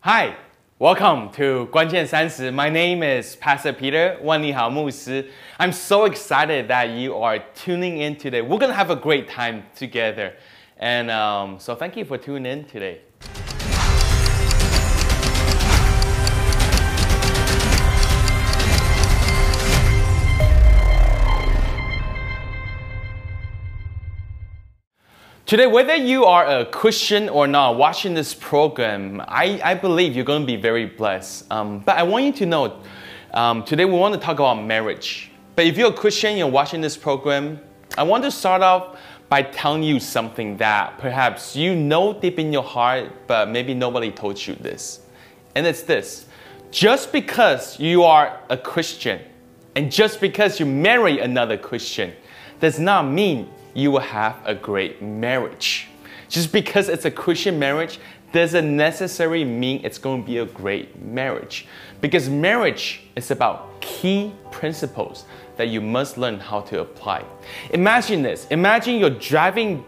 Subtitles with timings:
[0.00, 0.34] Hi,
[0.78, 2.50] welcome to 关键三十.
[2.50, 5.26] My name is Pastor Peter 万利豪牧师.
[5.58, 8.42] I'm so excited that you are tuning in today.
[8.42, 10.32] We're gonna have a great time together,
[10.78, 13.00] and um, so thank you for tuning in today.
[25.51, 30.23] Today, whether you are a Christian or not, watching this program, I, I believe you're
[30.23, 31.51] going to be very blessed.
[31.51, 32.81] Um, but I want you to know
[33.33, 35.29] um, today we want to talk about marriage.
[35.57, 37.59] But if you're a Christian, and you're watching this program,
[37.97, 42.53] I want to start off by telling you something that perhaps you know deep in
[42.53, 45.01] your heart, but maybe nobody told you this.
[45.55, 46.27] And it's this
[46.71, 49.19] just because you are a Christian
[49.75, 52.13] and just because you marry another Christian
[52.61, 55.87] does not mean you will have a great marriage.
[56.29, 57.99] Just because it's a Christian marriage
[58.31, 61.67] doesn't necessarily mean it's going to be a great marriage.
[61.99, 65.25] Because marriage is about key principles
[65.57, 67.25] that you must learn how to apply.
[67.71, 68.47] Imagine this.
[68.49, 69.83] Imagine you're driving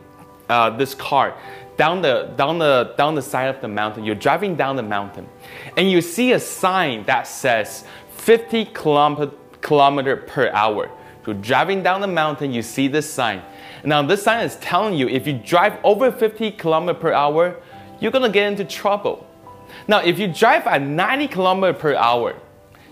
[0.50, 1.36] uh, this car
[1.78, 4.04] down the down the down the side of the mountain.
[4.04, 5.28] You're driving down the mountain,
[5.78, 7.86] and you see a sign that says
[8.18, 9.32] 50 kilometer
[9.62, 10.92] kilometer per hour.
[11.26, 12.52] You're driving down the mountain.
[12.52, 13.42] You see this sign
[13.84, 17.56] now this sign is telling you if you drive over 50 km per hour,
[18.00, 19.28] you're gonna get into trouble.
[19.88, 22.36] Now if you drive at 90 km per hour,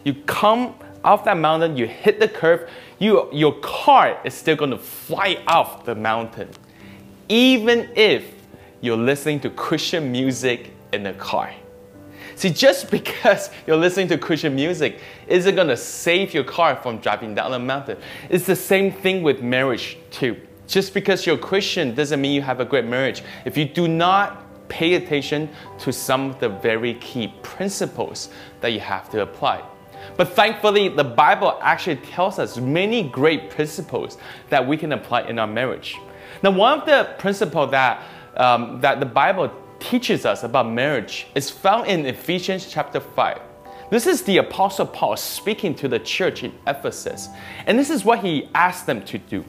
[0.03, 4.77] you come off that mountain, you hit the curve, you, your car is still gonna
[4.77, 6.49] fly off the mountain.
[7.29, 8.33] Even if
[8.81, 11.53] you're listening to Christian music in the car.
[12.35, 17.33] See, just because you're listening to Christian music isn't gonna save your car from driving
[17.33, 17.97] down the mountain.
[18.29, 20.39] It's the same thing with marriage too.
[20.71, 23.23] Just because you're a Christian doesn't mean you have a great marriage.
[23.43, 28.29] If you do not pay attention to some of the very key principles
[28.61, 29.61] that you have to apply.
[30.15, 34.17] But thankfully, the Bible actually tells us many great principles
[34.47, 35.97] that we can apply in our marriage.
[36.41, 38.01] Now, one of the principles that,
[38.37, 39.51] um, that the Bible
[39.81, 43.41] teaches us about marriage is found in Ephesians chapter 5.
[43.89, 47.27] This is the Apostle Paul speaking to the church in Ephesus,
[47.65, 49.43] and this is what he asked them to do.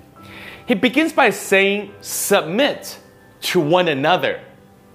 [0.67, 2.99] He begins by saying, Submit
[3.43, 4.41] to one another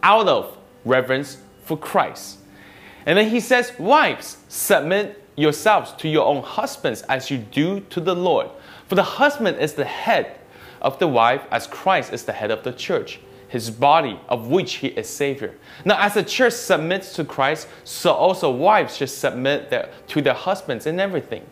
[0.02, 2.40] out of reverence for Christ.
[3.06, 8.02] And then he says, Wives, submit yourselves to your own husbands as you do to
[8.02, 8.50] the Lord.
[8.88, 10.40] For the husband is the head
[10.82, 14.76] of the wife, as Christ is the head of the church, his body, of which
[14.76, 15.56] he is Savior.
[15.86, 20.34] Now, as the church submits to Christ, so also wives should submit their, to their
[20.34, 21.46] husbands in everything.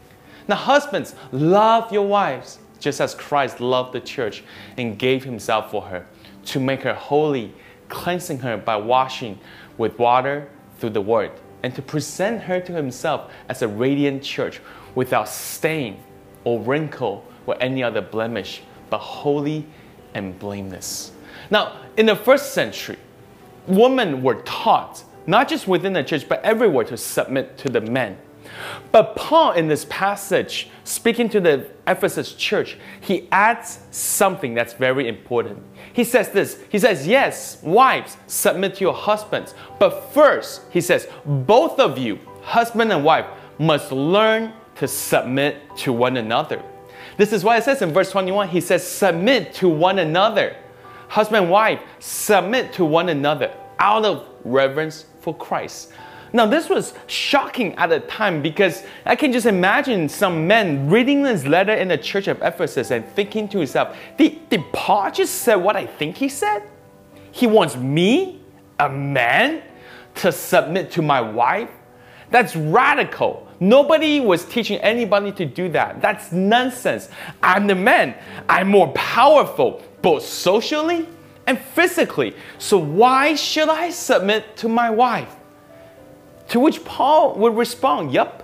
[0.47, 4.43] Now, husbands, love your wives just as Christ loved the church
[4.77, 6.05] and gave himself for her
[6.45, 7.53] to make her holy,
[7.89, 9.39] cleansing her by washing
[9.77, 11.31] with water through the word,
[11.63, 14.61] and to present her to himself as a radiant church
[14.93, 15.97] without stain
[16.43, 19.65] or wrinkle or any other blemish, but holy
[20.13, 21.11] and blameless.
[21.49, 22.97] Now, in the first century,
[23.67, 28.17] women were taught, not just within the church, but everywhere, to submit to the men.
[28.91, 35.07] But Paul, in this passage, speaking to the Ephesus church, he adds something that's very
[35.07, 35.61] important.
[35.93, 39.53] He says this He says, Yes, wives, submit to your husbands.
[39.79, 43.25] But first, he says, both of you, husband and wife,
[43.57, 46.61] must learn to submit to one another.
[47.17, 50.55] This is why it says in verse 21, he says, Submit to one another.
[51.07, 55.91] Husband and wife, submit to one another out of reverence for Christ.
[56.33, 61.23] Now, this was shocking at the time because I can just imagine some men reading
[61.23, 65.35] this letter in the church of Ephesus and thinking to himself, did, did Paul just
[65.35, 66.63] say what I think he said?
[67.31, 68.41] He wants me,
[68.79, 69.61] a man,
[70.15, 71.69] to submit to my wife?
[72.31, 73.47] That's radical.
[73.59, 76.01] Nobody was teaching anybody to do that.
[76.01, 77.09] That's nonsense.
[77.41, 78.15] I'm the man.
[78.49, 81.07] I'm more powerful, both socially
[81.47, 82.35] and physically.
[82.57, 85.33] So why should I submit to my wife?
[86.49, 88.43] To which Paul would respond, Yup,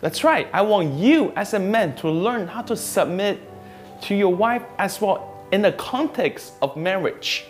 [0.00, 0.48] that's right.
[0.52, 3.40] I want you as a man to learn how to submit
[4.02, 7.46] to your wife as well in the context of marriage.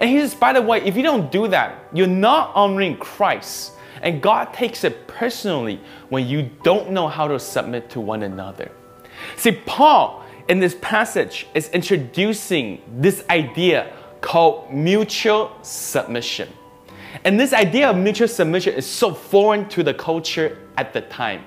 [0.00, 3.72] And he says, by the way, if you don't do that, you're not honoring Christ.
[4.00, 8.70] And God takes it personally when you don't know how to submit to one another.
[9.36, 16.48] See, Paul in this passage is introducing this idea called mutual submission.
[17.24, 21.44] And this idea of mutual submission is so foreign to the culture at the time,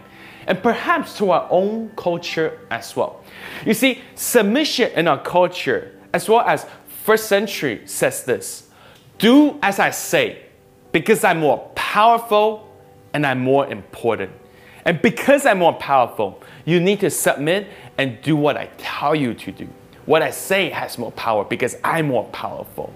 [0.47, 3.23] and perhaps to our own culture as well.
[3.65, 6.65] You see, submission in our culture, as well as
[7.03, 8.69] first century, says this
[9.18, 10.45] Do as I say,
[10.91, 12.67] because I'm more powerful
[13.13, 14.31] and I'm more important.
[14.85, 17.67] And because I'm more powerful, you need to submit
[17.97, 19.67] and do what I tell you to do.
[20.06, 22.91] What I say has more power because I'm more powerful.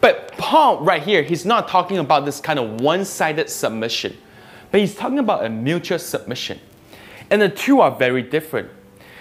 [0.00, 4.16] But Paul, right here, he's not talking about this kind of one sided submission,
[4.70, 6.60] but he's talking about a mutual submission.
[7.30, 8.70] And the two are very different.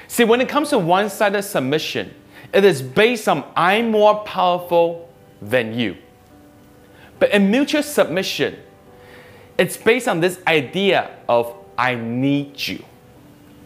[0.07, 2.13] See, when it comes to one sided submission,
[2.53, 5.09] it is based on I'm more powerful
[5.41, 5.97] than you.
[7.19, 8.57] But in mutual submission,
[9.57, 12.85] it's based on this idea of I need you.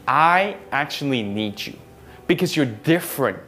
[0.08, 1.78] I actually need you
[2.28, 3.40] because you're different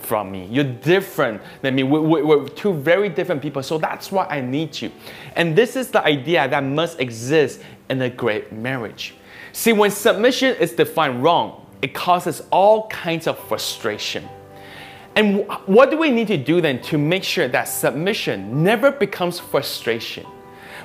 [0.00, 0.46] from me.
[0.50, 1.82] You're different than me.
[1.82, 3.62] We're, we're, two very different people.
[3.62, 4.90] So that's why I need you.
[5.36, 9.14] And this is the idea that must exist in a great marriage.
[9.52, 14.28] See, when submission is defined wrong, it causes all kinds of frustration.
[15.16, 19.40] And what do we need to do then to make sure that submission never becomes
[19.40, 20.26] frustration?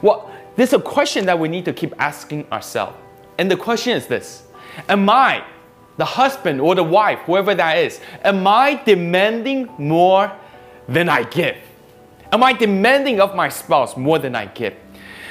[0.01, 2.97] Well, there's a question that we need to keep asking ourselves.
[3.38, 4.44] And the question is this
[4.89, 5.45] Am I,
[5.97, 10.31] the husband or the wife, whoever that is, am I demanding more
[10.88, 11.57] than I give?
[12.31, 14.75] Am I demanding of my spouse more than I give?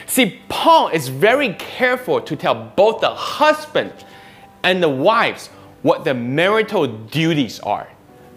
[0.07, 3.93] See, Paul is very careful to tell both the husband
[4.63, 5.49] and the wives
[5.83, 7.89] what the marital duties are,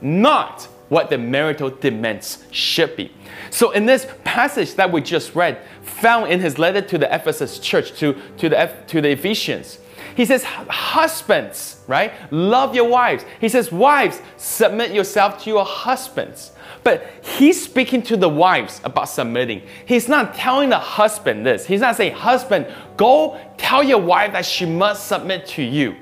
[0.01, 3.11] not what the marital demands should be.
[3.49, 7.59] So, in this passage that we just read, found in his letter to the Ephesus
[7.59, 9.79] church, to, to, the, to the Ephesians,
[10.15, 12.13] he says, Husbands, right?
[12.31, 13.25] Love your wives.
[13.39, 16.51] He says, Wives, submit yourself to your husbands.
[16.83, 19.61] But he's speaking to the wives about submitting.
[19.85, 21.65] He's not telling the husband this.
[21.65, 25.95] He's not saying, Husband, go tell your wife that she must submit to you.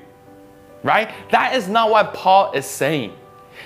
[0.83, 1.11] Right?
[1.31, 3.13] That is not what Paul is saying.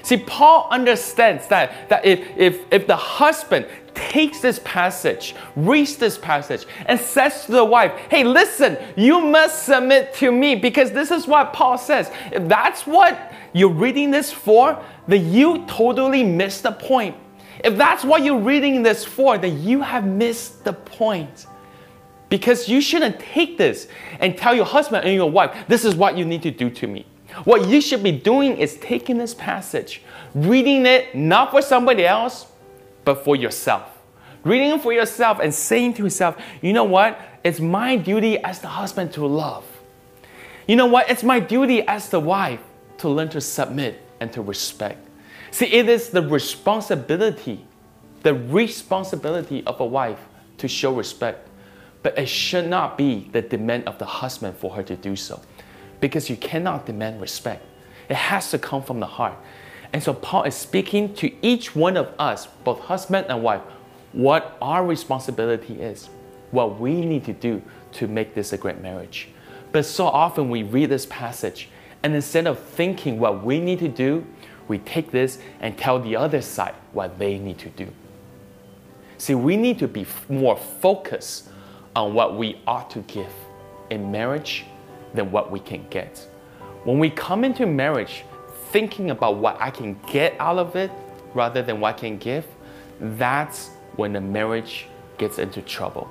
[0.01, 6.17] See, Paul understands that, that if, if, if the husband takes this passage, reads this
[6.17, 11.11] passage, and says to the wife, Hey, listen, you must submit to me because this
[11.11, 12.11] is what Paul says.
[12.31, 17.15] If that's what you're reading this for, then you totally missed the point.
[17.63, 21.45] If that's what you're reading this for, then you have missed the point.
[22.29, 23.87] Because you shouldn't take this
[24.19, 26.87] and tell your husband and your wife, This is what you need to do to
[26.87, 27.05] me.
[27.43, 30.01] What you should be doing is taking this passage,
[30.33, 32.47] reading it not for somebody else,
[33.05, 33.97] but for yourself.
[34.43, 37.19] Reading it for yourself and saying to yourself, you know what?
[37.43, 39.65] It's my duty as the husband to love.
[40.67, 41.09] You know what?
[41.09, 42.61] It's my duty as the wife
[42.99, 45.05] to learn to submit and to respect.
[45.51, 47.65] See, it is the responsibility,
[48.23, 50.19] the responsibility of a wife
[50.57, 51.47] to show respect.
[52.01, 55.41] But it should not be the demand of the husband for her to do so
[55.99, 57.63] because you cannot demand respect.
[58.09, 59.35] It has to come from the heart.
[59.91, 63.61] And so Paul is speaking to each one of us, both husband and wife,
[64.13, 66.09] what our responsibility is,
[66.51, 67.61] what we need to do
[67.93, 69.29] to make this a great marriage.
[69.71, 71.69] But so often we read this passage,
[72.01, 74.25] and instead of thinking what we need to do,
[74.67, 77.87] we take this and tell the other side what they need to do.
[79.17, 81.49] See, we need to be more focused
[81.95, 83.31] on what we ought to give
[83.89, 84.65] in marriage
[85.13, 86.25] than what we can get.
[86.83, 88.23] When we come into marriage
[88.71, 90.91] thinking about what I can get out of it
[91.33, 92.45] rather than what I can give,
[93.00, 96.09] that's when the marriage gets into trouble.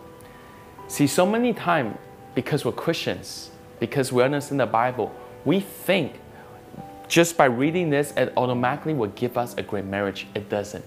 [0.88, 1.96] See, so many times,
[2.34, 3.50] because we're Christians,
[3.80, 5.14] because we understand the Bible,
[5.44, 6.20] we think
[7.08, 10.26] just by reading this, it automatically will give us a great marriage.
[10.34, 10.84] It doesn't.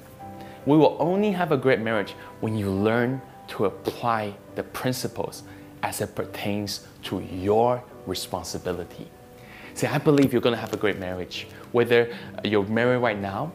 [0.65, 5.43] We will only have a great marriage when you learn to apply the principles
[5.81, 9.07] as it pertains to your responsibility.
[9.73, 13.51] See, I believe you're going to have a great marriage, whether you're married right now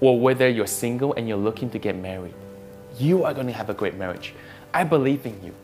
[0.00, 2.34] or whether you're single and you're looking to get married.
[2.98, 4.34] You are going to have a great marriage.
[4.74, 5.54] I believe in you.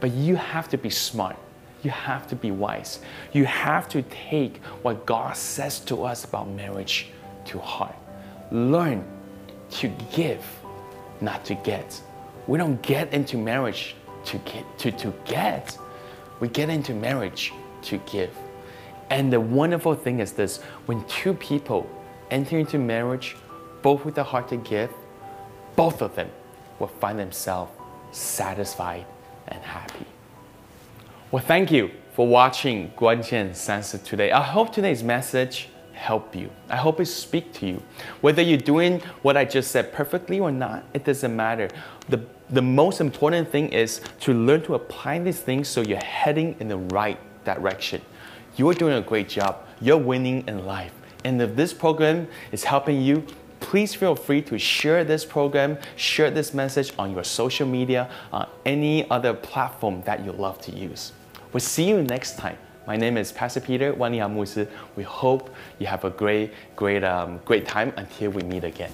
[0.00, 1.36] But you have to be smart.
[1.82, 3.00] You have to be wise.
[3.32, 7.08] You have to take what God says to us about marriage
[7.46, 7.96] to heart.
[8.50, 9.04] Learn
[9.70, 10.44] to give,
[11.20, 12.00] not to get.
[12.46, 13.94] We don't get into marriage
[14.26, 15.78] to get to, to get.
[16.40, 18.34] We get into marriage to give.
[19.10, 21.88] And the wonderful thing is this when two people
[22.30, 23.36] enter into marriage,
[23.82, 24.90] both with a heart to give,
[25.76, 26.30] both of them
[26.78, 27.72] will find themselves
[28.12, 29.06] satisfied
[29.48, 30.06] and happy.
[31.30, 34.32] Well, thank you for watching Guanjian Sansa today.
[34.32, 36.50] I hope today's message helped you.
[36.68, 37.82] I hope it speaks to you.
[38.20, 41.68] Whether you're doing what I just said perfectly or not, it doesn't matter.
[42.08, 42.18] The
[42.50, 46.68] the most important thing is to learn to apply these things so you're heading in
[46.68, 48.02] the right direction.
[48.56, 49.64] You're doing a great job.
[49.80, 50.92] You're winning in life.
[51.24, 53.24] And if this program is helping you,
[53.60, 58.48] please feel free to share this program, share this message on your social media, on
[58.66, 61.12] any other platform that you love to use.
[61.52, 62.56] We'll see you next time.
[62.86, 64.20] My name is Pastor Peter Wani
[64.96, 68.90] We hope you have a great, great, um, great time until we meet again.